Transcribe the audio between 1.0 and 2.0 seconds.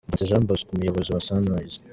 wa Sunrise F.